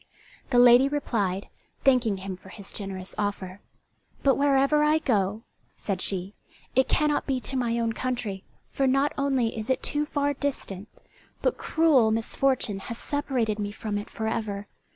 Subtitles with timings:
[0.49, 1.47] The lady replied,
[1.83, 3.61] thanking him for his generous offer.
[4.23, 5.43] "But wherever I go,"
[5.75, 6.33] said she,
[6.75, 11.03] "it cannot be to my own country, for not only is it too far distant,
[11.43, 14.65] but cruel misfortune has separated me from it for ever.